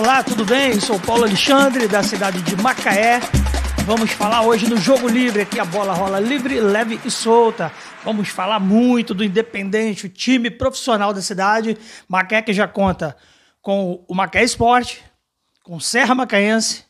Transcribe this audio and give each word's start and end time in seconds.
Olá, 0.00 0.24
tudo 0.24 0.46
bem? 0.46 0.80
Sou 0.80 0.98
Paulo 0.98 1.24
Alexandre, 1.24 1.86
da 1.86 2.02
cidade 2.02 2.40
de 2.40 2.56
Macaé. 2.56 3.20
Vamos 3.84 4.10
falar 4.12 4.40
hoje 4.40 4.66
no 4.66 4.78
Jogo 4.78 5.06
Livre, 5.06 5.42
aqui 5.42 5.60
a 5.60 5.64
bola 5.64 5.92
rola 5.92 6.18
livre, 6.18 6.58
leve 6.58 6.98
e 7.04 7.10
solta. 7.10 7.70
Vamos 8.02 8.30
falar 8.30 8.58
muito 8.58 9.12
do 9.12 9.22
Independente, 9.22 10.06
o 10.06 10.08
time 10.08 10.50
profissional 10.50 11.12
da 11.12 11.20
cidade. 11.20 11.76
Macaé 12.08 12.40
que 12.40 12.54
já 12.54 12.66
conta 12.66 13.14
com 13.60 14.02
o 14.08 14.14
Macaé 14.14 14.42
Esporte, 14.42 15.04
com 15.62 15.78
Serra 15.78 16.14
Macaense 16.14 16.82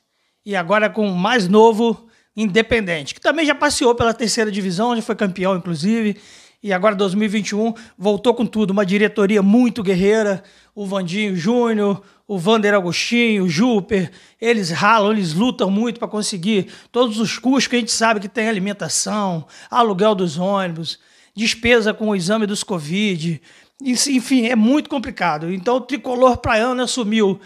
e 0.46 0.54
agora 0.54 0.88
com 0.88 1.10
o 1.10 1.16
mais 1.16 1.48
novo 1.48 2.08
Independente, 2.36 3.12
que 3.12 3.20
também 3.20 3.44
já 3.44 3.56
passeou 3.56 3.92
pela 3.92 4.14
terceira 4.14 4.52
divisão, 4.52 4.94
já 4.94 5.02
foi 5.02 5.16
campeão, 5.16 5.56
inclusive. 5.56 6.16
E 6.62 6.74
agora, 6.74 6.94
2021, 6.94 7.72
voltou 7.96 8.34
com 8.34 8.44
tudo. 8.44 8.72
Uma 8.72 8.84
diretoria 8.84 9.42
muito 9.42 9.82
guerreira. 9.82 10.42
O 10.74 10.84
Vandinho 10.84 11.34
Júnior, 11.34 12.02
o 12.28 12.38
Vander 12.38 12.74
Agostinho, 12.74 13.44
o 13.44 13.48
Júper. 13.48 14.10
Eles 14.38 14.70
ralam, 14.70 15.12
eles 15.12 15.32
lutam 15.32 15.70
muito 15.70 15.98
para 15.98 16.06
conseguir 16.06 16.70
todos 16.92 17.18
os 17.18 17.38
custos 17.38 17.66
que 17.66 17.76
a 17.76 17.78
gente 17.78 17.90
sabe 17.90 18.20
que 18.20 18.28
tem 18.28 18.48
alimentação, 18.48 19.46
aluguel 19.70 20.14
dos 20.14 20.38
ônibus, 20.38 20.98
despesa 21.34 21.94
com 21.94 22.10
o 22.10 22.16
exame 22.16 22.46
dos 22.46 22.62
Covid. 22.62 23.40
Enfim, 23.82 24.46
é 24.46 24.54
muito 24.54 24.90
complicado. 24.90 25.50
Então, 25.50 25.76
o 25.76 25.80
tricolor 25.80 26.36
praiano 26.36 26.82
assumiu 26.82 27.40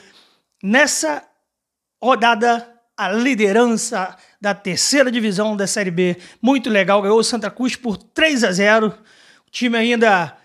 nessa 0.60 1.22
rodada 2.02 2.73
a 2.96 3.08
liderança 3.10 4.16
da 4.40 4.54
terceira 4.54 5.10
divisão 5.10 5.56
da 5.56 5.66
Série 5.66 5.90
B. 5.90 6.16
Muito 6.40 6.70
legal, 6.70 7.02
ganhou 7.02 7.18
o 7.18 7.24
Santa 7.24 7.50
Cruz 7.50 7.76
por 7.76 7.96
3 7.96 8.44
a 8.44 8.52
0. 8.52 8.88
O 9.46 9.50
time 9.50 9.76
ainda 9.76 10.36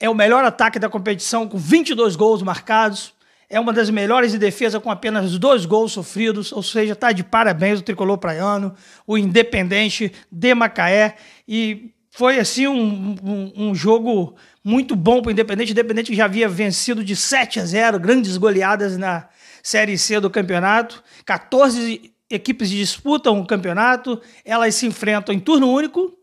é 0.00 0.08
o 0.08 0.14
melhor 0.14 0.44
ataque 0.44 0.78
da 0.78 0.88
competição, 0.88 1.46
com 1.48 1.58
22 1.58 2.16
gols 2.16 2.42
marcados. 2.42 3.12
É 3.50 3.58
uma 3.58 3.72
das 3.72 3.88
melhores 3.90 4.32
de 4.32 4.38
defesa, 4.38 4.78
com 4.78 4.90
apenas 4.90 5.38
dois 5.38 5.64
gols 5.64 5.92
sofridos. 5.92 6.52
Ou 6.52 6.62
seja, 6.62 6.92
está 6.92 7.12
de 7.12 7.24
parabéns 7.24 7.80
o 7.80 7.82
tricolor 7.82 8.18
praiano, 8.18 8.74
o 9.06 9.18
Independente 9.18 10.12
de 10.30 10.54
Macaé. 10.54 11.16
E 11.46 11.92
foi 12.10 12.38
assim 12.38 12.66
um, 12.66 13.16
um, 13.22 13.52
um 13.68 13.74
jogo 13.74 14.34
muito 14.64 14.96
bom 14.96 15.20
para 15.20 15.28
o 15.28 15.32
Independente. 15.32 15.70
O 15.70 15.72
Independente 15.72 16.14
já 16.14 16.24
havia 16.24 16.48
vencido 16.48 17.04
de 17.04 17.16
7 17.16 17.60
a 17.60 17.64
0, 17.64 17.98
grandes 17.98 18.36
goleadas 18.36 18.96
na 18.96 19.28
Série 19.68 19.98
C 19.98 20.18
do 20.18 20.30
campeonato. 20.30 21.04
14 21.26 22.10
equipes 22.30 22.70
disputam 22.70 23.38
o 23.38 23.46
campeonato, 23.46 24.18
elas 24.42 24.74
se 24.74 24.86
enfrentam 24.86 25.34
em 25.34 25.38
turno 25.38 25.70
único 25.70 26.16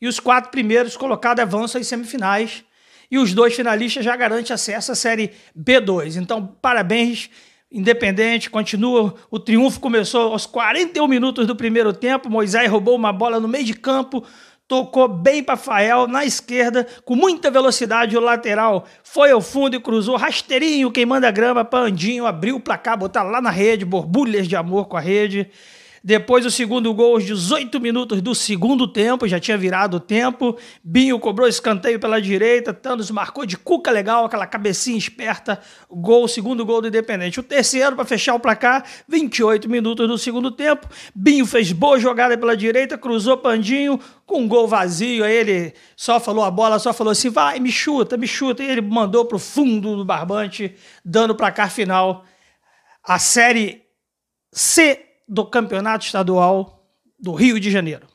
e 0.00 0.08
os 0.08 0.18
quatro 0.18 0.50
primeiros 0.50 0.96
colocados 0.96 1.42
avançam 1.42 1.78
às 1.78 1.86
semifinais 1.86 2.64
e 3.10 3.18
os 3.18 3.34
dois 3.34 3.54
finalistas 3.54 4.02
já 4.02 4.16
garantem 4.16 4.54
acesso 4.54 4.92
à 4.92 4.94
Série 4.94 5.30
B2. 5.54 6.16
Então, 6.16 6.46
parabéns, 6.46 7.28
Independente, 7.70 8.48
continua. 8.48 9.14
O 9.28 9.40
triunfo 9.40 9.80
começou 9.80 10.32
aos 10.32 10.46
41 10.46 11.06
minutos 11.08 11.46
do 11.48 11.56
primeiro 11.56 11.92
tempo. 11.92 12.30
Moisés 12.30 12.70
roubou 12.70 12.94
uma 12.94 13.12
bola 13.12 13.40
no 13.40 13.48
meio 13.48 13.64
de 13.64 13.74
campo, 13.74 14.24
tocou 14.68 15.08
bem 15.08 15.42
para 15.42 15.56
Fael 15.56 16.06
na 16.06 16.24
esquerda, 16.24 16.86
com 17.04 17.14
muita 17.14 17.50
velocidade. 17.50 18.16
O 18.16 18.20
lateral 18.20 18.84
foi 19.02 19.30
ao 19.30 19.40
fundo 19.40 19.76
e 19.76 19.80
cruzou 19.80 20.16
rasteirinho, 20.16 20.90
queimando 20.90 21.26
a 21.26 21.30
grama. 21.30 21.64
Pandinho 21.64 22.26
abriu 22.26 22.56
o 22.56 22.60
placar, 22.60 22.98
botar 22.98 23.22
lá 23.22 23.40
na 23.40 23.50
rede, 23.50 23.84
borbulhas 23.84 24.48
de 24.48 24.56
amor 24.56 24.86
com 24.86 24.96
a 24.96 25.00
rede. 25.00 25.50
Depois 26.06 26.46
o 26.46 26.52
segundo 26.52 26.94
gol, 26.94 27.16
aos 27.16 27.24
18 27.24 27.80
minutos 27.80 28.22
do 28.22 28.32
segundo 28.32 28.86
tempo, 28.86 29.26
já 29.26 29.40
tinha 29.40 29.58
virado 29.58 29.96
o 29.96 30.00
tempo. 30.00 30.56
Binho 30.80 31.18
cobrou 31.18 31.48
escanteio 31.48 31.98
pela 31.98 32.22
direita, 32.22 32.72
Thanos 32.72 33.10
marcou 33.10 33.44
de 33.44 33.56
cuca 33.56 33.90
legal, 33.90 34.24
aquela 34.24 34.46
cabecinha 34.46 34.96
esperta. 34.96 35.60
Gol, 35.90 36.28
segundo 36.28 36.64
gol 36.64 36.80
do 36.80 36.86
Independente. 36.86 37.40
O 37.40 37.42
terceiro, 37.42 37.96
para 37.96 38.04
fechar 38.04 38.36
o 38.36 38.38
placar, 38.38 38.84
28 39.08 39.68
minutos 39.68 40.06
do 40.06 40.16
segundo 40.16 40.52
tempo. 40.52 40.88
Binho 41.12 41.44
fez 41.44 41.72
boa 41.72 41.98
jogada 41.98 42.38
pela 42.38 42.56
direita, 42.56 42.96
cruzou 42.96 43.36
Pandinho, 43.38 43.98
com 44.24 44.42
um 44.42 44.46
gol 44.46 44.68
vazio. 44.68 45.24
Aí 45.24 45.34
ele 45.34 45.74
só 45.96 46.20
falou 46.20 46.44
a 46.44 46.52
bola, 46.52 46.78
só 46.78 46.92
falou 46.92 47.10
assim: 47.10 47.30
vai, 47.30 47.58
me 47.58 47.72
chuta, 47.72 48.16
me 48.16 48.28
chuta. 48.28 48.62
E 48.62 48.70
ele 48.70 48.80
mandou 48.80 49.24
para 49.24 49.38
o 49.38 49.40
fundo 49.40 49.96
do 49.96 50.04
barbante, 50.04 50.72
dando 51.04 51.32
o 51.32 51.36
placar 51.36 51.68
final. 51.68 52.24
A 53.02 53.18
série 53.18 53.82
C 54.52 55.05
do 55.28 55.44
Campeonato 55.44 56.04
Estadual 56.04 56.84
do 57.18 57.32
Rio 57.32 57.58
de 57.58 57.70
Janeiro. 57.70 58.06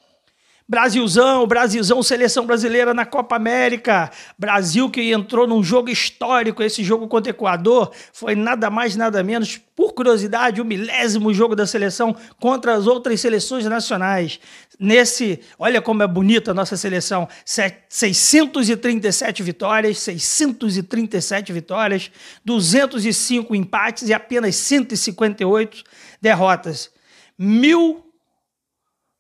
Brasilzão, 0.71 1.45
Brasilzão, 1.45 2.01
seleção 2.01 2.45
brasileira 2.45 2.93
na 2.93 3.05
Copa 3.05 3.35
América. 3.35 4.09
Brasil 4.39 4.89
que 4.89 5.11
entrou 5.11 5.45
num 5.45 5.61
jogo 5.61 5.89
histórico, 5.89 6.63
esse 6.63 6.81
jogo 6.81 7.09
contra 7.09 7.29
o 7.29 7.35
Equador, 7.35 7.91
foi 8.13 8.35
nada 8.35 8.69
mais, 8.69 8.95
nada 8.95 9.21
menos, 9.21 9.59
por 9.75 9.91
curiosidade, 9.91 10.61
o 10.61 10.65
milésimo 10.65 11.33
jogo 11.33 11.57
da 11.57 11.67
seleção 11.67 12.15
contra 12.39 12.73
as 12.73 12.87
outras 12.87 13.19
seleções 13.19 13.65
nacionais. 13.65 14.39
Nesse, 14.79 15.41
olha 15.59 15.81
como 15.81 16.03
é 16.03 16.07
bonita 16.07 16.51
a 16.51 16.53
nossa 16.53 16.77
seleção, 16.77 17.27
637 17.43 19.43
vitórias, 19.43 19.99
637 19.99 21.51
vitórias, 21.51 22.09
205 22.45 23.53
empates 23.53 24.07
e 24.07 24.13
apenas 24.13 24.55
158 24.55 25.83
derrotas 26.21 26.89
mil 27.43 28.05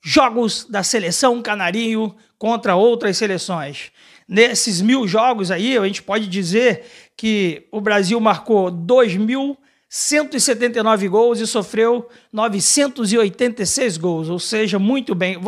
jogos 0.03 0.67
da 0.69 0.83
seleção 0.83 1.41
canarinho 1.41 2.15
contra 2.37 2.75
outras 2.75 3.17
seleções. 3.17 3.91
Nesses 4.27 4.79
mil 4.79 5.07
jogos 5.07 5.49
aí, 5.49 5.75
a 5.75 5.83
gente 5.87 6.03
pode 6.03 6.27
dizer 6.27 6.83
que 7.17 7.67
o 7.71 7.81
Brasil 7.81 8.19
marcou 8.19 8.71
2.179 8.71 11.09
gols 11.09 11.39
e 11.39 11.47
sofreu 11.47 12.07
986 12.31 13.97
gols, 13.97 14.29
ou 14.29 14.37
seja, 14.37 14.77
muito 14.77 15.15
bem. 15.15 15.39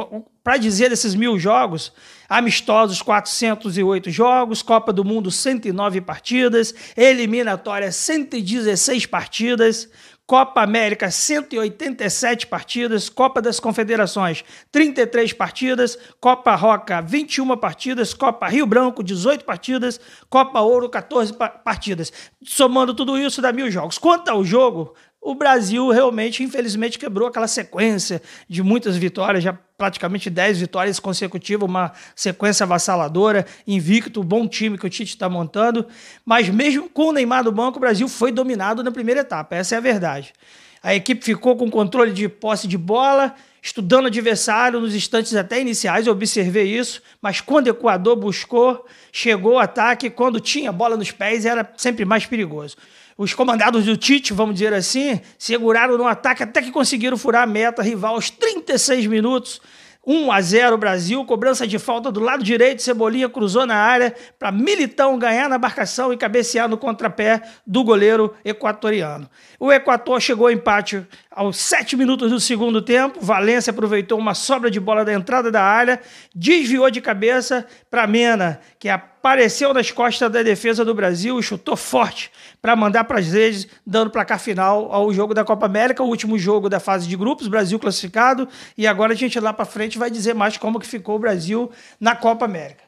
Para 0.44 0.58
dizer 0.58 0.90
desses 0.90 1.14
mil 1.14 1.38
jogos, 1.38 1.94
amistosos 2.28 3.04
408 3.04 4.10
jogos, 4.10 4.64
Copa 4.64 4.92
do 4.92 5.06
Mundo 5.06 5.30
109 5.30 6.02
partidas, 6.02 6.74
eliminatória 6.98 7.92
116 7.92 9.06
partidas, 9.06 9.88
Copa 10.34 10.64
América, 10.64 11.12
187 11.12 12.48
partidas, 12.48 13.08
Copa 13.08 13.40
das 13.40 13.60
Confederações, 13.60 14.44
33 14.72 15.32
partidas, 15.32 15.96
Copa 16.20 16.56
Roca, 16.56 17.04
21 17.04 17.56
partidas, 17.56 18.16
Copa 18.16 18.48
Rio 18.48 18.66
Branco, 18.66 19.04
18 19.04 19.46
partidas, 19.46 20.02
Copa 20.32 20.60
Ouro, 20.60 20.90
14 20.90 21.34
partidas. 21.64 22.12
Somando 22.44 22.96
tudo 22.96 23.16
isso, 23.16 23.44
dá 23.44 23.54
mil 23.54 23.70
jogos. 23.70 24.00
Quanto 24.00 24.30
ao 24.30 24.44
jogo, 24.44 24.96
o 25.24 25.34
Brasil 25.34 25.90
realmente, 25.90 26.44
infelizmente, 26.44 27.00
quebrou 27.00 27.30
aquela 27.30 27.48
sequência 27.48 28.22
de 28.48 28.62
muitas 28.62 28.98
vitórias, 28.98 29.44
já 29.44 29.58
praticamente 29.78 30.30
10 30.30 30.60
vitórias 30.60 31.00
consecutivas, 31.00 31.68
uma 31.68 31.94
sequência 32.14 32.66
avassaladora, 32.66 33.46
invicto, 33.66 34.22
bom 34.22 34.48
time 34.48 34.78
que 34.78 34.86
o 34.86 34.90
Tite 34.90 35.14
está 35.14 35.30
montando. 35.30 35.88
Mas 36.26 36.50
mesmo 36.50 36.90
com 36.90 37.08
o 37.08 37.12
Neymar 37.14 37.44
do 37.44 37.52
banco, 37.52 37.78
o 37.78 37.80
Brasil 37.80 38.08
foi 38.10 38.32
dominado 38.32 38.84
na 38.84 38.92
primeira 38.92 39.22
etapa, 39.22 39.56
essa 39.56 39.76
é 39.76 39.78
a 39.78 39.82
verdade. 39.82 40.34
A 40.82 40.94
equipe 40.94 41.24
ficou 41.24 41.56
com 41.56 41.72
controle 41.72 42.12
de 42.12 42.28
posse 42.28 42.68
de 42.68 42.78
bola, 42.78 43.34
estudando 43.62 44.08
adversário 44.08 44.82
nos 44.82 44.94
instantes 44.94 45.34
até 45.34 45.62
iniciais, 45.62 46.06
eu 46.06 46.12
observei 46.12 46.78
isso, 46.78 47.02
mas 47.22 47.40
quando 47.40 47.68
o 47.68 47.70
Equador 47.70 48.18
buscou, 48.18 48.86
chegou 49.10 49.54
o 49.54 49.60
ataque, 49.60 50.10
quando 50.10 50.42
tinha 50.42 50.70
bola 50.74 50.98
nos 50.98 51.12
pés, 51.12 51.46
era 51.46 51.72
sempre 51.78 52.04
mais 52.04 52.26
perigoso. 52.26 52.76
Os 53.18 53.34
comandados 53.34 53.86
do 53.86 53.96
Tite, 53.96 54.34
vamos 54.34 54.56
dizer 54.56 54.74
assim, 54.74 55.22
seguraram 55.38 55.98
no 55.98 56.08
ataque 56.08 56.44
até 56.44 56.62
que 56.62 56.72
conseguiram 56.72 57.18
furar 57.18 57.44
a 57.44 57.48
meta 57.48 57.84
rival 57.84 58.16
aos 58.16 58.30
36 58.30 59.06
minutos. 59.08 59.62
1 60.06 60.32
a 60.34 60.42
0 60.42 60.78
Brasil, 60.78 61.24
cobrança 61.24 61.66
de 61.66 61.80
falta 61.80 62.12
do 62.12 62.20
lado 62.20 62.44
direito, 62.44 62.82
Cebolinha 62.82 63.30
cruzou 63.30 63.66
na 63.66 63.76
área 63.76 64.14
para 64.38 64.52
Militão 64.52 65.18
ganhar 65.18 65.48
na 65.48 65.58
marcação 65.58 66.12
e 66.12 66.18
cabecear 66.18 66.68
no 66.68 66.78
contrapé 66.78 67.42
do 67.66 67.86
goleiro 67.86 68.34
equatoriano. 68.44 69.30
O 69.58 69.72
Equator 69.72 70.20
chegou 70.20 70.48
ao 70.48 70.52
empate 70.52 71.08
aos 71.32 71.56
7 71.56 71.96
minutos 71.96 72.30
do 72.30 72.40
segundo 72.40 72.82
tempo, 72.82 73.20
Valência 73.22 73.72
aproveitou 73.72 74.20
uma 74.20 74.34
sobra 74.34 74.70
de 74.70 74.80
bola 74.80 75.06
da 75.06 75.14
entrada 75.14 75.50
da 75.50 75.64
área, 75.64 76.02
desviou 76.36 76.92
de 76.92 77.00
cabeça 77.00 77.66
para 77.90 78.06
Mena, 78.06 78.60
que 78.78 78.90
apareceu 79.24 79.74
nas 79.74 79.90
costas 79.90 80.30
da 80.30 80.44
defesa 80.44 80.84
do 80.84 80.94
Brasil 80.94 81.40
e 81.40 81.44
chutou 81.44 81.78
forte 81.78 82.30
para 82.62 82.76
mandar 82.76 83.06
para 83.06 83.20
as 83.20 83.28
redes, 83.28 83.70
dando 83.88 84.12
placar 84.12 84.38
final 84.38 84.92
ao 84.92 85.14
jogo 85.14 85.34
da 85.34 85.46
Copa 85.46 85.66
América, 85.66 86.04
o 86.04 86.08
último 86.08 86.38
jogo 86.38 86.68
da 86.68 86.78
fase 86.78 87.08
de 87.08 87.16
grupos, 87.16 87.48
Brasil 87.48 87.80
classificado, 87.80 88.50
e 88.78 88.86
agora 88.86 89.14
a 89.14 89.16
gente 89.16 89.40
lá 89.40 89.54
para 89.54 89.64
frente 89.64 89.98
vai 89.98 90.12
dizer 90.12 90.36
mais 90.36 90.58
como 90.58 90.78
que 90.78 90.86
ficou 90.86 91.16
o 91.16 91.20
Brasil 91.20 91.72
na 92.02 92.18
Copa 92.18 92.44
América. 92.44 92.84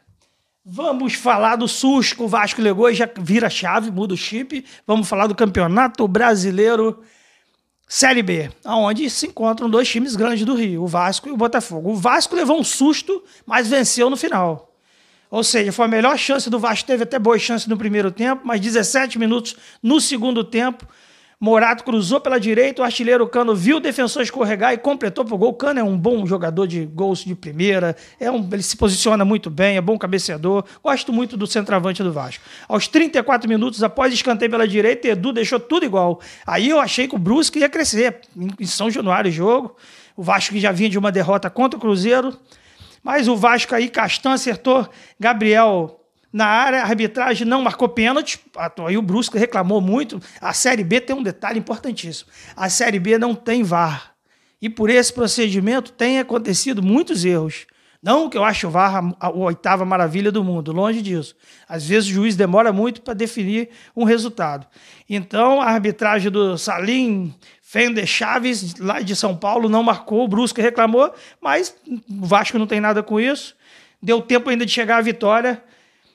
Vamos 0.66 1.14
falar 1.14 1.56
do 1.56 1.70
susto 1.70 2.26
o 2.26 2.28
Vasco 2.28 2.62
legou 2.62 2.90
e 2.90 2.96
já 2.96 3.10
vira 3.18 3.50
chave, 3.50 3.90
muda 3.90 4.14
o 4.14 4.18
chip. 4.18 4.66
Vamos 4.86 5.08
falar 5.08 5.28
do 5.28 5.36
Campeonato 5.36 6.06
Brasileiro 6.06 7.02
Série 7.88 8.24
B, 8.24 8.52
onde 8.66 9.10
se 9.10 9.28
encontram 9.28 9.70
dois 9.70 9.88
times 9.88 10.18
grandes 10.18 10.44
do 10.44 10.54
Rio, 10.54 10.84
o 10.84 10.88
Vasco 10.88 11.30
e 11.30 11.32
o 11.32 11.38
Botafogo. 11.38 11.92
O 11.92 11.96
Vasco 11.96 12.36
levou 12.36 12.60
um 12.60 12.64
susto, 12.64 13.24
mas 13.46 13.70
venceu 13.70 14.10
no 14.10 14.18
final. 14.18 14.75
Ou 15.30 15.44
seja, 15.44 15.72
foi 15.72 15.86
a 15.86 15.88
melhor 15.88 16.18
chance 16.18 16.50
do 16.50 16.60
Vasco, 16.60 16.88
teve 16.88 17.04
até 17.04 17.20
boa 17.20 17.38
chance 17.38 17.68
no 17.68 17.78
primeiro 17.78 18.12
tempo, 18.12 18.42
mas 18.46 18.62
17 18.62 19.18
minutos 19.18 19.56
no 19.82 20.00
segundo 20.00 20.44
tempo, 20.44 20.88
Morato 21.40 21.84
cruzou 21.84 22.22
pela 22.22 22.40
direita, 22.40 22.82
o 22.82 22.86
artilheiro 22.86 23.28
Cano 23.28 23.54
viu 23.54 23.78
o 23.78 23.80
defensor 23.80 24.24
escorregar 24.24 24.74
e 24.74 24.78
completou 24.78 25.26
para 25.26 25.36
o 25.36 25.38
gol. 25.38 25.54
Cano 25.54 25.80
é 25.80 25.84
um 25.84 25.98
bom 25.98 26.26
jogador 26.26 26.66
de 26.66 26.86
gols 26.86 27.26
de 27.26 27.36
primeira, 27.36 27.96
é 28.20 28.32
um, 28.32 28.48
ele 28.52 28.64
se 28.64 28.78
posiciona 28.78 29.26
muito 29.26 29.50
bem, 29.50 29.76
é 29.76 29.82
bom 29.82 29.98
cabeceador. 29.98 30.64
Gosto 30.82 31.12
muito 31.12 31.36
do 31.36 31.46
centroavante 31.46 32.02
do 32.02 32.12
Vasco. 32.12 32.44
Aos 32.68 32.88
34 32.88 33.50
minutos, 33.50 33.84
após 33.84 34.14
escanteio 34.14 34.50
pela 34.50 34.68
direita, 34.68 35.10
Edu 35.10 35.34
deixou 35.34 35.60
tudo 35.60 35.86
igual. 35.86 36.22
Aí 36.48 36.70
eu 36.70 36.80
achei 36.80 37.08
que 37.08 37.16
o 37.16 37.20
Brusque 37.20 37.60
ia 37.60 37.70
crescer. 37.70 38.22
Em 38.60 38.66
São 38.66 38.90
Januário, 38.90 39.32
jogo. 39.32 39.76
O 40.16 40.24
Vasco 40.24 40.54
que 40.54 40.60
já 40.60 40.72
vinha 40.72 40.90
de 40.90 40.98
uma 40.98 41.12
derrota 41.12 41.50
contra 41.50 41.78
o 41.78 41.82
Cruzeiro. 41.82 42.36
Mas 43.06 43.28
o 43.28 43.38
Vasco 43.38 43.76
aí, 43.76 43.88
Castan 43.88 44.34
acertou, 44.34 44.90
Gabriel 45.20 46.02
na 46.34 46.48
área, 46.48 46.82
a 46.82 46.86
arbitragem 46.86 47.48
não 47.48 47.62
marcou 47.62 47.88
pênalti. 47.88 48.42
Aí 48.86 48.98
o 48.98 49.02
Brusque 49.02 49.38
reclamou 49.38 49.80
muito. 49.80 50.20
A 50.42 50.52
Série 50.52 50.84
B 50.84 51.00
tem 51.00 51.16
um 51.16 51.24
detalhe 51.24 51.60
importantíssimo. 51.60 52.30
A 52.58 52.68
Série 52.68 53.00
B 53.00 53.18
não 53.18 53.34
tem 53.34 53.64
VAR. 53.64 54.14
E 54.60 54.70
por 54.70 54.90
esse 54.90 55.14
procedimento 55.14 55.94
tem 55.94 56.20
acontecido 56.20 56.82
muitos 56.82 57.24
erros. 57.24 57.68
Não 58.02 58.28
que 58.28 58.38
eu 58.38 58.44
acho 58.44 58.68
o 58.68 58.72
VAR 58.72 58.96
a, 58.96 59.28
a, 59.28 59.28
a 59.28 59.32
oitava 59.32 59.86
maravilha 59.86 60.32
do 60.32 60.44
mundo, 60.44 60.74
longe 60.74 61.02
disso. 61.02 61.36
Às 61.70 61.86
vezes 61.86 62.10
o 62.10 62.14
juiz 62.14 62.36
demora 62.36 62.74
muito 62.74 63.02
para 63.02 63.14
definir 63.14 63.70
um 63.96 64.04
resultado. 64.04 64.68
Então 65.08 65.62
a 65.62 65.68
arbitragem 65.68 66.32
do 66.32 66.58
Salim 66.58 67.34
Fender 67.76 68.08
Chaves, 68.08 68.76
lá 68.80 69.02
de 69.02 69.14
São 69.18 69.36
Paulo, 69.36 69.68
não 69.68 69.84
marcou, 69.84 70.24
o 70.24 70.28
Brusque 70.30 70.62
reclamou, 70.62 71.14
mas 71.42 71.76
o 71.86 72.26
Vasco 72.26 72.58
não 72.58 72.66
tem 72.66 72.80
nada 72.80 73.04
com 73.04 73.20
isso. 73.20 73.54
Deu 74.02 74.22
tempo 74.22 74.50
ainda 74.50 74.66
de 74.66 74.72
chegar 74.72 74.96
à 74.96 75.02
vitória. 75.02 75.62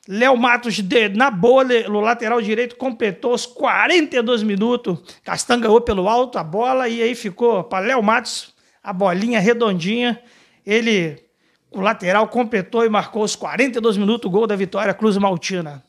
Léo 0.08 0.38
Matos, 0.38 0.76
de, 0.76 1.10
na 1.10 1.30
boa, 1.30 1.62
no 1.62 2.00
lateral 2.00 2.40
direito, 2.40 2.76
completou 2.76 3.34
os 3.34 3.44
42 3.44 4.42
minutos. 4.42 4.98
Castan 5.22 5.60
ganhou 5.60 5.82
pelo 5.82 6.08
alto 6.08 6.38
a 6.38 6.42
bola 6.42 6.88
e 6.88 7.02
aí 7.02 7.14
ficou 7.14 7.62
para 7.62 7.84
Léo 7.84 8.02
Matos 8.02 8.54
a 8.82 8.90
bolinha 8.90 9.38
redondinha. 9.38 10.18
Ele, 10.64 11.22
o 11.70 11.82
lateral, 11.82 12.26
completou 12.28 12.86
e 12.86 12.88
marcou 12.88 13.22
os 13.22 13.36
42 13.36 13.98
minutos 13.98 14.26
o 14.26 14.30
gol 14.30 14.46
da 14.46 14.56
vitória 14.56 14.94
Cruz 14.94 15.18
Maltina. 15.18 15.84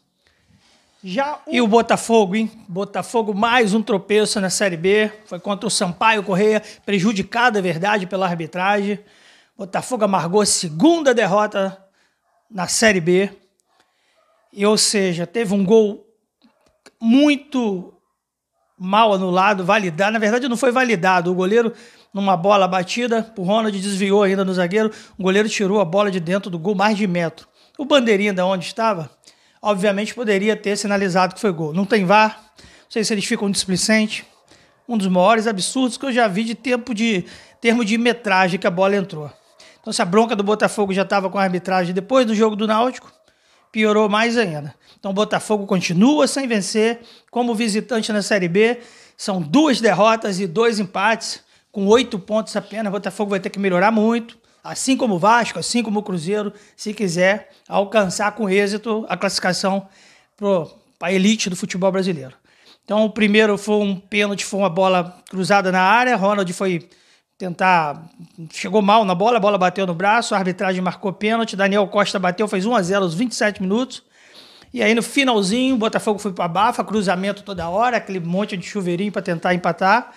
Já 1.04 1.40
o... 1.48 1.56
E 1.56 1.62
o 1.62 1.68
Botafogo, 1.68 2.36
hein? 2.36 2.52
Botafogo 2.68 3.34
mais 3.34 3.74
um 3.74 3.82
tropeço 3.82 4.40
na 4.40 4.52
Série 4.52 4.78
B. 4.78 5.12
Foi 5.26 5.40
contra 5.40 5.66
o 5.66 5.72
Sampaio 5.72 6.22
Correia, 6.22 6.62
prejudicado, 6.86 7.58
é 7.58 7.62
verdade, 7.62 8.06
pela 8.06 8.28
arbitragem. 8.28 9.00
Botafogo 9.58 10.06
amargou 10.06 10.42
a 10.42 10.46
segunda 10.46 11.12
derrota 11.12 11.76
na 12.50 12.68
Série 12.68 13.02
B. 13.02 13.32
E, 14.54 14.64
ou 14.64 14.78
seja, 14.78 15.26
teve 15.26 15.56
um 15.56 15.66
gol 15.66 16.06
muito 17.00 17.94
mal 18.78 19.12
anulado, 19.12 19.66
validado. 19.66 20.14
Na 20.14 20.20
verdade, 20.20 20.48
não 20.48 20.58
foi 20.58 20.72
validado. 20.72 21.32
O 21.32 21.36
goleiro, 21.36 21.74
numa 22.14 22.38
bola 22.38 22.68
batida, 22.68 23.34
o 23.36 23.42
Ronald 23.42 23.80
desviou 23.80 24.22
ainda 24.22 24.46
no 24.46 24.54
zagueiro. 24.54 24.92
O 25.18 25.24
goleiro 25.24 25.50
tirou 25.50 25.82
a 25.82 25.86
bola 25.86 26.12
de 26.12 26.20
dentro 26.20 26.52
do 26.52 26.60
gol 26.60 26.76
mais 26.76 26.96
de 26.96 27.08
metro. 27.08 27.48
O 27.76 27.86
bandeirinha 27.86 28.34
da 28.34 28.46
onde 28.46 28.66
estava, 28.66 29.10
obviamente 29.62 30.14
poderia 30.14 30.56
ter 30.56 30.76
sinalizado 30.78 31.36
que 31.36 31.42
foi 31.42 31.52
gol. 31.52 31.74
Não 31.74 31.86
tem 31.86 32.06
VAR. 32.06 32.42
Não 32.58 32.66
sei 32.90 33.04
se 33.04 33.14
eles 33.14 33.26
ficam 33.26 33.50
displicentes. 33.50 34.26
Um 34.88 34.98
dos 34.98 35.08
maiores 35.08 35.48
absurdos 35.48 35.98
que 35.98 36.06
eu 36.06 36.12
já 36.12 36.28
vi 36.28 36.44
de 36.44 36.56
tempo 36.56 36.94
de 36.94 37.26
termo 37.62 37.86
de 37.86 37.98
metragem 37.98 38.60
que 38.60 38.68
a 38.68 38.72
bola 38.72 38.96
entrou. 38.96 39.32
Então, 39.80 39.94
se 39.94 40.02
a 40.02 40.06
bronca 40.06 40.36
do 40.36 40.44
Botafogo 40.44 40.94
já 40.94 41.04
estava 41.04 41.30
com 41.30 41.38
a 41.38 41.44
arbitragem 41.44 41.94
depois 41.94 42.26
do 42.26 42.36
jogo 42.36 42.56
do 42.56 42.68
Náutico, 42.68 43.12
piorou 43.72 44.10
mais 44.10 44.38
ainda. 44.38 44.76
Então 45.00 45.12
o 45.12 45.14
Botafogo 45.14 45.66
continua 45.66 46.28
sem 46.28 46.48
vencer 46.48 47.00
como 47.32 47.56
visitante 47.56 48.12
na 48.12 48.22
Série 48.22 48.48
B. 48.48 48.80
São 49.18 49.42
duas 49.42 49.80
derrotas 49.80 50.40
e 50.40 50.46
dois 50.46 50.80
empates, 50.80 51.42
com 51.72 51.88
oito 51.88 52.20
pontos 52.20 52.56
apenas. 52.56 52.88
O 52.88 52.92
Botafogo 52.92 53.32
vai 53.32 53.40
ter 53.40 53.50
que 53.50 53.60
melhorar 53.60 53.92
muito, 53.92 54.38
assim 54.64 54.96
como 54.96 55.16
o 55.16 55.20
Vasco, 55.20 55.60
assim 55.60 55.82
como 55.84 56.00
o 56.00 56.04
Cruzeiro, 56.04 56.54
se 56.76 56.94
quiser 56.94 57.50
alcançar 57.68 58.32
com 58.34 58.50
êxito 58.50 59.06
a 59.10 59.18
classificação 59.18 59.88
para 60.38 61.08
a 61.08 61.14
elite 61.14 61.50
do 61.50 61.56
futebol 61.56 61.92
brasileiro. 61.92 62.36
Então 62.84 63.06
o 63.06 63.10
primeiro 63.10 63.58
foi 63.58 63.76
um 63.76 63.96
pênalti, 63.96 64.44
foi 64.44 64.60
uma 64.60 64.70
bola 64.70 65.18
cruzada 65.30 65.72
na 65.72 65.82
área. 65.82 66.16
Ronald 66.16 66.52
foi 66.54 66.90
tentar. 67.38 68.10
Chegou 68.52 68.82
mal 68.82 69.06
na 69.06 69.16
bola, 69.16 69.38
a 69.38 69.40
bola 69.40 69.58
bateu 69.58 69.88
no 69.88 69.96
braço, 69.96 70.36
a 70.36 70.38
arbitragem 70.38 70.82
marcou 70.82 71.12
pênalti, 71.14 71.56
Daniel 71.56 71.88
Costa 71.88 72.20
bateu, 72.20 72.48
fez 72.48 72.66
1 72.66 72.76
a 72.76 72.82
0 72.82 73.04
aos 73.04 73.14
27 73.14 73.62
minutos. 73.62 74.04
E 74.74 74.82
aí 74.82 74.94
no 74.94 75.04
finalzinho, 75.04 75.76
o 75.76 75.78
Botafogo 75.78 76.18
foi 76.18 76.32
para 76.32 76.48
bafa, 76.48 76.84
cruzamento 76.84 77.44
toda 77.44 77.68
hora, 77.68 77.98
aquele 77.98 78.20
monte 78.20 78.56
de 78.56 78.66
chuveirinho 78.66 79.12
para 79.12 79.22
tentar 79.22 79.54
empatar. 79.54 80.14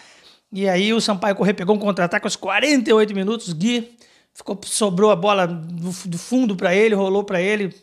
E 0.52 0.68
aí 0.68 0.92
o 0.92 1.00
Sampaio 1.00 1.34
Corrêa 1.34 1.54
pegou 1.54 1.74
um 1.74 1.78
contra-ataque 1.78 2.26
aos 2.26 2.36
48 2.36 3.14
minutos, 3.14 3.52
Gui 3.52 3.96
ficou 4.34 4.60
sobrou 4.64 5.10
a 5.10 5.16
bola 5.16 5.46
do, 5.46 5.90
do 5.90 6.18
fundo 6.18 6.56
para 6.56 6.74
ele, 6.74 6.94
rolou 6.94 7.24
para 7.24 7.40
ele, 7.40 7.74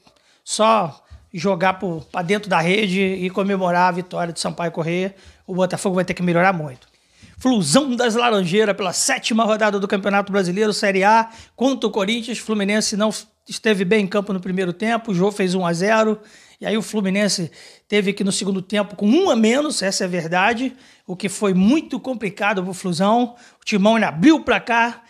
só 0.44 1.04
jogar 1.34 1.80
para 2.12 2.22
dentro 2.22 2.50
da 2.50 2.60
rede 2.60 3.00
e 3.02 3.30
comemorar 3.30 3.88
a 3.88 3.92
vitória 3.92 4.34
do 4.34 4.40
Sampaio 4.40 4.72
Corrêa. 4.72 5.16
O 5.48 5.56
Botafogo 5.56 5.96
vai 5.96 6.04
ter 6.04 6.14
que 6.14 6.22
melhorar 6.22 6.52
muito. 6.52 6.92
Flusão 7.38 7.96
das 7.96 8.14
Laranjeiras 8.14 8.76
pela 8.76 8.94
sétima 8.94 9.44
rodada 9.44 9.80
do 9.80 9.88
Campeonato 9.88 10.32
Brasileiro, 10.32 10.74
Série 10.74 11.04
A, 11.04 11.30
contra 11.56 11.88
o 11.88 11.92
Corinthians. 11.92 12.38
Fluminense 12.38 12.96
não 12.96 13.10
esteve 13.48 13.84
bem 13.84 14.04
em 14.04 14.08
campo 14.08 14.32
no 14.32 14.40
primeiro 14.40 14.72
tempo, 14.74 15.12
o 15.12 15.16
Jô 15.16 15.32
fez 15.32 15.56
1 15.56 15.66
a 15.66 15.74
0 15.74 16.20
e 16.60 16.66
aí 16.68 16.78
o 16.78 16.82
Fluminense 16.84 17.52
teve 17.88 18.14
que 18.14 18.24
no 18.24 18.32
segundo 18.32 18.62
tempo 18.62 18.96
com 18.96 19.08
um 19.08 19.32
a 19.32 19.36
menos, 19.36 19.82
essa 19.82 20.04
é 20.04 20.06
a 20.06 20.10
verdade, 20.10 20.76
o 21.08 21.16
que 21.16 21.28
foi 21.28 21.56
muito 21.56 22.00
complicado 22.00 22.62
para 22.62 22.70
o 22.70 22.74
Flusão. 22.76 23.36
O 23.60 23.66
Timão 23.66 23.96
abriu 23.96 24.42
para 24.42 24.60
cá 24.60 25.02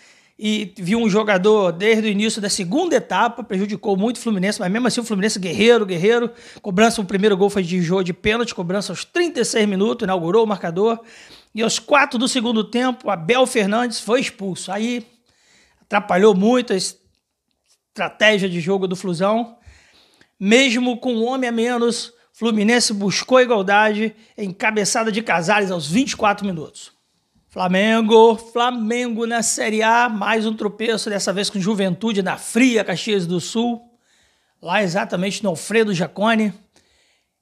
e 0.43 0.73
viu 0.75 0.97
um 0.97 1.07
jogador 1.07 1.71
desde 1.71 2.07
o 2.07 2.09
início 2.09 2.41
da 2.41 2.49
segunda 2.49 2.95
etapa, 2.95 3.43
prejudicou 3.43 3.95
muito 3.95 4.17
o 4.17 4.19
Fluminense, 4.19 4.59
mas 4.59 4.71
mesmo 4.71 4.87
assim 4.87 4.99
o 4.99 5.03
Fluminense 5.03 5.37
guerreiro, 5.37 5.85
guerreiro. 5.85 6.31
Cobrança, 6.63 6.99
o 6.99 7.05
primeiro 7.05 7.37
gol 7.37 7.47
foi 7.47 7.61
de 7.61 7.79
Jô 7.79 8.01
de 8.01 8.11
pênalti, 8.11 8.55
cobrança 8.55 8.91
aos 8.91 9.05
36 9.05 9.69
minutos, 9.69 10.03
inaugurou 10.03 10.43
o 10.43 10.47
marcador. 10.47 10.99
E 11.53 11.61
aos 11.61 11.77
quatro 11.77 12.17
do 12.17 12.27
segundo 12.27 12.63
tempo, 12.63 13.07
Abel 13.11 13.45
Fernandes 13.45 13.99
foi 13.99 14.19
expulso. 14.19 14.71
Aí 14.71 15.05
atrapalhou 15.79 16.33
muito 16.33 16.73
a 16.73 16.75
estratégia 16.75 18.49
de 18.49 18.59
jogo 18.59 18.87
do 18.87 18.95
Flusão. 18.95 19.59
Mesmo 20.39 20.97
com 20.97 21.13
um 21.13 21.23
homem 21.23 21.49
a 21.49 21.51
menos, 21.51 22.11
Fluminense 22.33 22.95
buscou 22.95 23.37
a 23.37 23.43
igualdade 23.43 24.15
em 24.35 24.51
cabeçada 24.51 25.11
de 25.11 25.21
Casares 25.21 25.69
aos 25.69 25.87
24 25.87 26.47
minutos. 26.47 26.99
Flamengo, 27.53 28.37
Flamengo 28.37 29.27
na 29.27 29.43
Série 29.43 29.83
A, 29.83 30.07
mais 30.07 30.45
um 30.45 30.53
tropeço, 30.53 31.09
dessa 31.09 31.33
vez 31.33 31.49
com 31.49 31.59
Juventude 31.59 32.21
na 32.21 32.37
fria 32.37 32.81
Caxias 32.81 33.27
do 33.27 33.41
Sul, 33.41 33.81
lá 34.61 34.81
exatamente 34.81 35.43
no 35.43 35.49
Alfredo 35.49 35.93
Jacone 35.93 36.53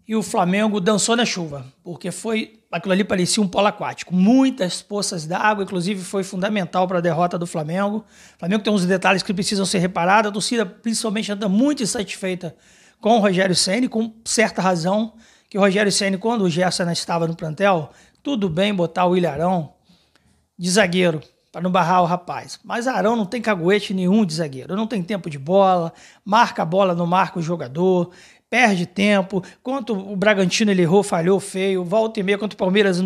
e 0.07 0.15
o 0.15 0.23
Flamengo 0.23 0.79
dançou 0.79 1.15
na 1.15 1.27
chuva, 1.27 1.63
porque 1.83 2.09
foi 2.09 2.59
aquilo 2.71 2.93
ali 2.93 3.03
parecia 3.03 3.43
um 3.43 3.47
polo 3.47 3.67
aquático. 3.67 4.11
Muitas 4.11 4.81
poças 4.81 5.27
d'água, 5.27 5.63
inclusive 5.63 6.03
foi 6.03 6.23
fundamental 6.23 6.87
para 6.87 6.97
a 6.97 7.01
derrota 7.01 7.37
do 7.37 7.45
Flamengo. 7.45 7.97
O 7.97 8.39
Flamengo 8.39 8.63
tem 8.63 8.73
uns 8.73 8.87
detalhes 8.87 9.21
que 9.21 9.31
precisam 9.31 9.63
ser 9.63 9.77
reparados. 9.77 10.29
A 10.29 10.33
torcida, 10.33 10.65
principalmente, 10.65 11.31
anda 11.31 11.47
muito 11.47 11.83
insatisfeita 11.83 12.55
com 12.99 13.17
o 13.17 13.19
Rogério 13.19 13.55
Ceni, 13.55 13.87
com 13.87 14.11
certa 14.25 14.59
razão, 14.59 15.13
que 15.47 15.55
o 15.59 15.61
Rogério 15.61 15.91
Ceni, 15.91 16.17
quando 16.17 16.41
o 16.41 16.49
Gerson 16.49 16.89
estava 16.89 17.27
no 17.27 17.35
plantel, 17.35 17.91
tudo 18.23 18.49
bem 18.49 18.73
botar 18.73 19.05
o 19.05 19.15
Ilharão 19.15 19.77
de 20.59 20.69
zagueiro 20.69 21.21
para 21.51 21.61
não 21.61 21.71
barrar 21.71 22.03
o 22.03 22.05
rapaz. 22.05 22.59
Mas 22.63 22.85
Arão 22.85 23.15
não 23.15 23.25
tem 23.25 23.41
caguete 23.41 23.93
nenhum 23.93 24.25
de 24.25 24.33
zagueiro, 24.33 24.75
não 24.75 24.85
tem 24.85 25.01
tempo 25.01 25.29
de 25.29 25.39
bola, 25.39 25.93
marca 26.23 26.61
a 26.61 26.65
bola, 26.65 26.93
não 26.93 27.07
marca 27.07 27.39
o 27.39 27.41
jogador, 27.41 28.11
perde 28.49 28.85
tempo. 28.85 29.43
Quanto 29.61 29.93
o 29.93 30.15
Bragantino 30.15 30.71
ele 30.71 30.81
errou, 30.81 31.03
falhou 31.03 31.39
feio. 31.39 31.83
Volta 31.83 32.19
e 32.19 32.23
meia, 32.23 32.37
quanto 32.37 32.53
o 32.53 32.57
Palmeiras 32.57 32.97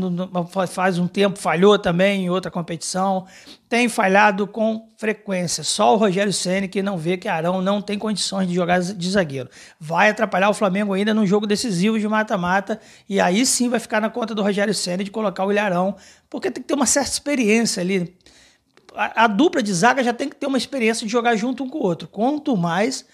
faz 0.70 0.98
um 0.98 1.08
tempo, 1.08 1.38
falhou 1.38 1.78
também 1.78 2.26
em 2.26 2.30
outra 2.30 2.50
competição. 2.50 3.26
Tem 3.68 3.90
falhado 3.90 4.48
com 4.48 4.88
frequência. 4.98 5.64
Só 5.64 5.96
o 5.96 5.98
Rogério 5.98 6.32
Ceni 6.32 6.68
que 6.68 6.82
não 6.82 6.98
vê 6.98 7.18
que 7.18 7.28
Arão 7.28 7.62
não 7.62 7.82
tem 7.82 8.00
condições 8.00 8.48
de 8.48 8.54
jogar 8.54 8.80
de 8.80 9.10
zagueiro. 9.10 9.50
Vai 9.80 10.10
atrapalhar 10.10 10.50
o 10.50 10.54
Flamengo 10.54 10.94
ainda 10.94 11.14
num 11.14 11.26
jogo 11.26 11.46
decisivo 11.46 12.00
de 12.00 12.08
mata-mata. 12.08 12.80
E 13.10 13.20
aí 13.20 13.46
sim 13.46 13.68
vai 13.68 13.80
ficar 13.80 14.00
na 14.00 14.10
conta 14.10 14.34
do 14.34 14.42
Rogério 14.42 14.74
Ceni 14.74 15.04
de 15.04 15.12
colocar 15.12 15.46
o 15.46 15.52
Ilharão, 15.52 15.96
porque 16.30 16.50
tem 16.50 16.62
que 16.62 16.68
ter 16.68 16.76
uma 16.76 16.86
certa 16.86 17.12
experiência 17.12 17.82
ali. 17.82 18.16
A, 18.96 19.24
a 19.24 19.28
dupla 19.28 19.62
de 19.62 19.74
zaga 19.74 20.04
já 20.04 20.14
tem 20.14 20.30
que 20.30 20.36
ter 20.36 20.46
uma 20.46 20.58
experiência 20.58 21.06
de 21.06 21.12
jogar 21.12 21.36
junto 21.36 21.64
um 21.64 21.70
com 21.70 21.80
o 21.80 21.84
outro. 21.84 22.08
Quanto 22.08 22.56
mais 22.56 23.06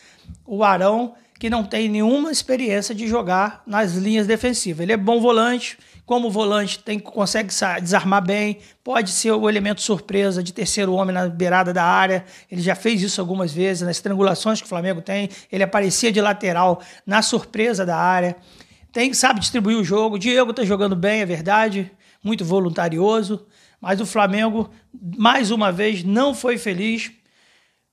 o 0.45 0.63
Arão 0.63 1.15
que 1.39 1.49
não 1.49 1.63
tem 1.63 1.87
nenhuma 1.87 2.29
experiência 2.29 2.93
de 2.93 3.07
jogar 3.07 3.63
nas 3.65 3.93
linhas 3.93 4.27
defensivas. 4.27 4.81
Ele 4.81 4.91
é 4.91 4.97
bom 4.97 5.21
volante, 5.21 5.77
como 6.05 6.29
volante 6.29 6.79
tem, 6.79 6.99
consegue 6.99 7.49
desarmar 7.81 8.21
bem, 8.21 8.57
pode 8.83 9.09
ser 9.11 9.31
o 9.31 9.47
elemento 9.47 9.81
surpresa 9.81 10.43
de 10.43 10.51
terceiro 10.51 10.93
homem 10.93 11.13
na 11.13 11.29
beirada 11.29 11.71
da 11.71 11.85
área. 11.85 12.25
Ele 12.51 12.61
já 12.61 12.75
fez 12.75 13.01
isso 13.01 13.21
algumas 13.21 13.53
vezes 13.53 13.83
nas 13.83 14.01
triangulações 14.01 14.59
que 14.59 14.65
o 14.65 14.69
Flamengo 14.69 15.01
tem. 15.01 15.29
Ele 15.49 15.63
aparecia 15.63 16.11
de 16.11 16.19
lateral 16.19 16.81
na 17.05 17.21
surpresa 17.21 17.85
da 17.85 17.95
área. 17.95 18.35
Tem, 18.91 19.13
sabe 19.13 19.39
distribuir 19.39 19.77
o 19.77 19.83
jogo. 19.83 20.19
Diego 20.19 20.51
está 20.51 20.65
jogando 20.65 20.95
bem, 20.95 21.21
é 21.21 21.25
verdade. 21.25 21.89
muito 22.21 22.43
voluntarioso, 22.43 23.47
mas 23.79 24.01
o 24.01 24.05
Flamengo, 24.05 24.69
mais 25.17 25.51
uma 25.51 25.71
vez, 25.71 26.03
não 26.03 26.33
foi 26.33 26.57
feliz. 26.57 27.11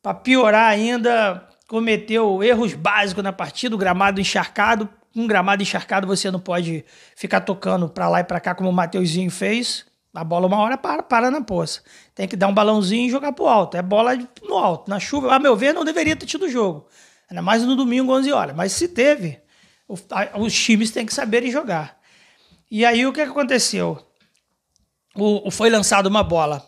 Para 0.03 0.15
piorar 0.15 0.71
ainda, 0.71 1.47
cometeu 1.67 2.43
erros 2.43 2.75
básicos 2.75 3.23
na 3.23 3.33
partida, 3.33 3.75
o 3.75 3.79
gramado 3.79 4.21
encharcado. 4.21 4.89
Um 5.15 5.27
gramado 5.27 5.63
encharcado 5.63 6.07
você 6.07 6.31
não 6.31 6.39
pode 6.39 6.85
ficar 7.17 7.41
tocando 7.41 7.89
para 7.89 8.09
lá 8.09 8.21
e 8.21 8.25
para 8.25 8.39
cá 8.39 8.55
como 8.55 8.69
o 8.69 8.73
Mateuzinho 8.73 9.31
fez. 9.31 9.87
A 10.15 10.25
bola 10.25 10.47
uma 10.47 10.59
hora 10.59 10.79
para, 10.79 11.03
para 11.03 11.31
na 11.31 11.43
poça. 11.43 11.83
Tem 12.15 12.27
que 12.27 12.37
dar 12.37 12.49
um 12.49 12.55
balãozinho 12.55 13.07
e 13.07 13.11
jogar 13.11 13.33
pro 13.33 13.47
alto. 13.47 13.77
É 13.77 13.83
bola 13.83 14.17
no 14.43 14.57
alto. 14.57 14.89
Na 14.89 14.99
chuva, 14.99 15.35
a 15.35 15.39
meu 15.39 15.55
ver, 15.55 15.75
não 15.75 15.85
deveria 15.85 16.17
ter 16.17 16.25
tido 16.25 16.49
jogo. 16.49 16.87
Ainda 17.29 17.43
mais 17.43 17.63
no 17.63 17.77
domingo, 17.77 18.13
11 18.15 18.33
horas. 18.33 18.57
Mas 18.57 18.73
se 18.73 18.89
teve, 18.89 19.41
os 19.89 20.55
times 20.55 20.91
têm 20.91 21.05
que 21.05 21.13
saberem 21.13 21.51
jogar. 21.51 21.99
E 22.71 22.85
aí 22.85 23.07
o 23.07 23.13
que 23.13 23.21
aconteceu? 23.21 23.99
O, 25.15 25.51
foi 25.51 25.69
lançada 25.71 26.09
uma 26.09 26.23
bola 26.23 26.67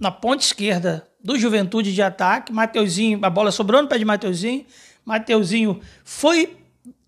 na 0.00 0.10
ponta 0.10 0.42
esquerda 0.42 1.06
do 1.26 1.36
Juventude 1.36 1.92
de 1.92 2.00
ataque. 2.00 2.52
Mateuzinho, 2.52 3.18
a 3.20 3.28
bola 3.28 3.50
sobrou 3.50 3.82
no 3.82 3.88
pé 3.88 3.98
de 3.98 4.04
Mateuzinho. 4.04 4.64
Mateuzinho 5.04 5.80
foi 6.04 6.56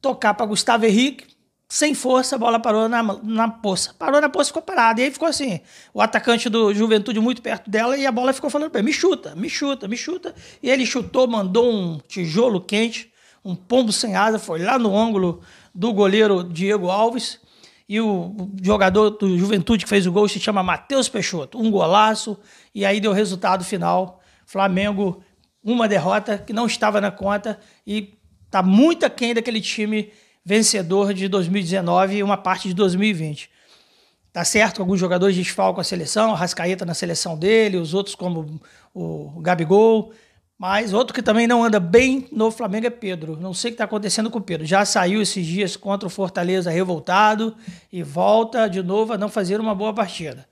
tocar 0.03 0.35
para 0.35 0.45
Gustavo 0.45 0.85
Henrique 0.85 1.25
sem 1.69 1.95
força, 1.95 2.35
a 2.35 2.39
bola 2.39 2.59
parou 2.59 2.89
na, 2.89 3.03
na 3.03 3.49
poça. 3.49 3.95
Parou 3.97 4.21
na 4.21 4.29
poça 4.29 4.49
ficou 4.49 4.63
parada. 4.63 5.01
E 5.01 5.05
aí 5.05 5.11
ficou 5.13 5.29
assim: 5.29 5.61
o 5.95 6.01
atacante 6.01 6.49
do 6.49 6.75
Juventude 6.75 7.21
muito 7.21 7.41
perto 7.41 7.71
dela 7.71 7.97
e 7.97 8.07
a 8.07 8.11
bola 8.11 8.33
ficou 8.33 8.51
falando 8.51 8.71
para 8.71 8.81
ele: 8.81 8.87
me 8.87 8.93
chuta, 8.93 9.37
me 9.37 9.49
chuta, 9.49 9.87
me 9.87 9.97
chuta. 9.97 10.35
E 10.61 10.69
ele 10.69 10.85
chutou, 10.85 11.29
mandou 11.29 11.71
um 11.71 12.01
tijolo 12.09 12.61
quente, 12.61 13.13
um 13.45 13.55
pombo 13.55 13.93
sem 13.93 14.17
asa, 14.17 14.39
foi 14.39 14.61
lá 14.61 14.79
no 14.81 14.97
ângulo 14.97 15.43
do 15.73 15.93
goleiro 15.93 16.43
Diego 16.43 16.91
Alves. 16.91 17.39
E 17.88 18.00
o 18.00 18.50
jogador 18.62 19.11
do 19.11 19.38
Juventude 19.38 19.85
que 19.85 19.88
fez 19.88 20.07
o 20.07 20.12
gol 20.12 20.28
se 20.28 20.38
chama 20.38 20.62
Matheus 20.62 21.09
Peixoto. 21.09 21.59
Um 21.59 21.71
golaço. 21.71 22.38
E 22.75 22.85
aí 22.85 23.00
deu 23.00 23.12
resultado 23.12 23.64
final: 23.64 24.21
Flamengo, 24.45 25.23
uma 25.64 25.88
derrota 25.88 26.37
que 26.37 26.52
não 26.52 26.66
estava 26.66 27.00
na 27.00 27.11
conta 27.11 27.59
e 27.87 28.18
tá 28.50 28.62
muito 28.62 29.07
aquém 29.07 29.33
daquele 29.33 29.61
time 29.61 30.12
vencedor 30.45 31.14
de 31.14 31.28
2019 31.28 32.16
e 32.16 32.23
uma 32.23 32.37
parte 32.37 32.68
de 32.68 32.75
2020. 32.75 33.50
Tá 34.33 34.45
certo, 34.45 34.80
alguns 34.80 35.00
jogadores 35.00 35.35
desfalcam 35.35 35.80
a 35.80 35.85
seleção, 35.85 36.33
Rascaeta 36.35 36.85
na 36.85 36.95
seleção 36.95 37.37
dele, 37.37 37.76
os 37.76 37.95
outros 37.95 38.14
como 38.14 38.61
o 38.95 39.40
Gabigol, 39.40 40.12
mas 40.59 40.93
outro 40.93 41.15
que 41.15 41.23
também 41.23 41.47
não 41.47 41.62
anda 41.62 41.79
bem 41.79 42.27
no 42.33 42.50
Flamengo 42.50 42.88
é 42.88 42.91
Pedro. 42.91 43.38
Não 43.41 43.55
sei 43.55 43.71
o 43.71 43.73
que 43.73 43.75
está 43.75 43.85
acontecendo 43.85 44.29
com 44.29 44.38
o 44.38 44.43
Pedro. 44.43 44.67
Já 44.67 44.85
saiu 44.85 45.23
esses 45.23 45.47
dias 45.47 45.77
contra 45.77 46.09
o 46.09 46.11
Fortaleza 46.11 46.69
revoltado 46.69 47.55
e 47.93 48.03
volta 48.03 48.69
de 48.69 48.83
novo 48.83 49.12
a 49.12 49.19
não 49.19 49.29
fazer 49.29 49.61
uma 49.61 49.73
boa 49.73 49.95
partida. 49.95 50.49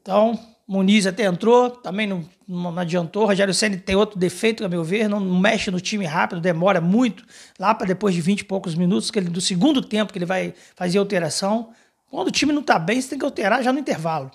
Então, 0.00 0.38
Muniz 0.68 1.04
até 1.04 1.24
entrou, 1.24 1.68
também 1.68 2.06
não, 2.06 2.24
não 2.46 2.78
adiantou. 2.78 3.26
Rogério 3.26 3.52
Senna 3.52 3.76
tem 3.76 3.96
outro 3.96 4.16
defeito, 4.16 4.64
a 4.64 4.68
meu 4.68 4.84
ver, 4.84 5.08
não 5.08 5.18
mexe 5.18 5.68
no 5.68 5.80
time 5.80 6.04
rápido, 6.06 6.40
demora 6.40 6.80
muito, 6.80 7.24
lá 7.58 7.74
para 7.74 7.88
depois 7.88 8.14
de 8.14 8.20
20 8.20 8.40
e 8.40 8.44
poucos 8.44 8.76
minutos, 8.76 9.10
que 9.10 9.18
ele, 9.18 9.28
do 9.28 9.40
segundo 9.40 9.82
tempo 9.82 10.12
que 10.12 10.18
ele 10.18 10.26
vai 10.26 10.54
fazer 10.76 10.98
alteração. 10.98 11.70
Quando 12.08 12.28
o 12.28 12.32
time 12.32 12.52
não 12.52 12.60
está 12.60 12.78
bem, 12.78 13.00
você 13.00 13.08
tem 13.08 13.18
que 13.18 13.24
alterar 13.24 13.64
já 13.64 13.72
no 13.72 13.80
intervalo. 13.80 14.30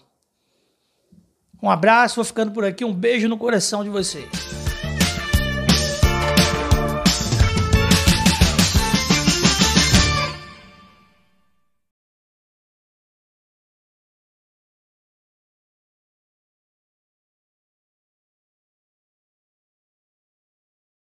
Um 1.62 1.70
abraço, 1.70 2.16
vou 2.16 2.26
ficando 2.26 2.52
por 2.52 2.66
aqui, 2.66 2.84
um 2.84 2.94
beijo 2.94 3.30
no 3.30 3.38
coração 3.38 3.82
de 3.82 3.90
vocês. 3.90 4.53